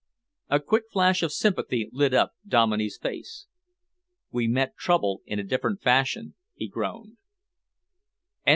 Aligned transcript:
A 0.49 0.59
quick 0.59 0.85
flash 0.91 1.21
of 1.21 1.31
sympathy 1.31 1.87
lit 1.91 2.11
up 2.11 2.31
Dominey's 2.47 2.97
face. 2.97 3.45
"We 4.31 4.47
met 4.47 4.75
trouble 4.75 5.21
in 5.27 5.37
a 5.37 5.43
different 5.43 5.79
fashion," 5.83 6.33
he 6.55 6.67
groaned. 6.67 7.17